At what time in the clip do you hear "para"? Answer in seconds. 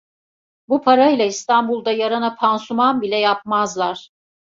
0.81-1.09